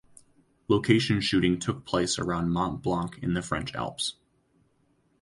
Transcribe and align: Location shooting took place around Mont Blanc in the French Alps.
Location 0.67 1.21
shooting 1.21 1.59
took 1.59 1.85
place 1.85 2.17
around 2.17 2.49
Mont 2.49 2.81
Blanc 2.81 3.19
in 3.21 3.35
the 3.35 3.43
French 3.43 3.75
Alps. 3.75 4.15